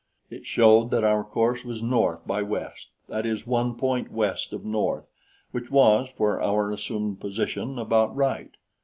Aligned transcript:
It 0.31 0.47
showed 0.47 0.89
that 0.89 1.03
our 1.03 1.23
course 1.23 1.63
was 1.63 1.83
north 1.83 2.25
by 2.25 2.41
west 2.41 2.89
that 3.07 3.23
is, 3.23 3.45
one 3.45 3.75
point 3.75 4.11
west 4.11 4.51
of 4.51 4.65
north, 4.65 5.05
which 5.51 5.69
was, 5.69 6.09
for 6.17 6.41
our 6.41 6.71
assumed 6.71 7.19
position, 7.19 7.77
about 7.77 8.15
right. 8.15 8.49